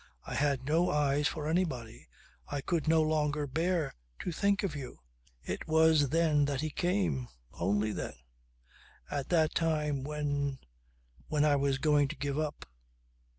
I 0.25 0.33
had 0.33 0.65
no 0.65 0.89
eyes 0.89 1.27
for 1.27 1.47
anybody. 1.47 2.07
I 2.47 2.61
could 2.61 2.87
no 2.87 3.03
longer 3.03 3.45
bear 3.45 3.93
to 4.23 4.31
think 4.31 4.63
of 4.63 4.75
you. 4.75 4.97
It 5.43 5.67
was 5.67 6.09
then 6.09 6.45
that 6.45 6.61
he 6.61 6.71
came. 6.71 7.27
Only 7.53 7.91
then. 7.91 8.15
At 9.11 9.29
that 9.29 9.53
time 9.53 10.03
when 10.03 10.57
when 11.27 11.45
I 11.45 11.55
was 11.55 11.77
going 11.77 12.07
to 12.07 12.15
give 12.15 12.39
up." 12.39 12.65